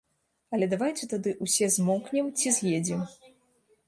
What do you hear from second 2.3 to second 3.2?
ці з'едзем.